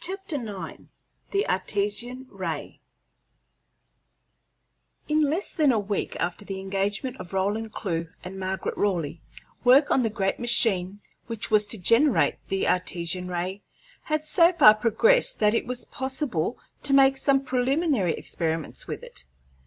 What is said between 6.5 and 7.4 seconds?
engagement of